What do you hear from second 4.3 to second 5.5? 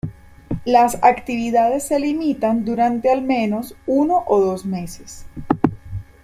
dos meses.